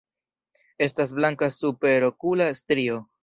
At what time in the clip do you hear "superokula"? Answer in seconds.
1.57-2.49